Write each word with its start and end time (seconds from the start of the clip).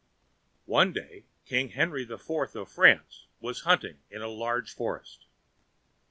One 0.65 0.93
day 0.93 1.25
King 1.45 1.69
Henry 1.69 2.03
the 2.05 2.17
Fourth 2.17 2.55
of 2.55 2.71
France 2.71 3.27
was 3.39 3.61
hunting 3.69 3.99
in 4.09 4.23
a 4.23 4.27
large 4.27 4.73
forest. 4.73 5.27